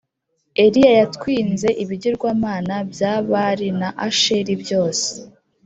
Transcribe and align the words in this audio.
eliya 0.63 0.91
yatwinze 0.99 1.67
ibigirwamana 1.83 2.75
bya 2.91 3.13
bari 3.29 3.67
na 3.79 3.89
asheri 4.07 4.53
byose 4.63 5.07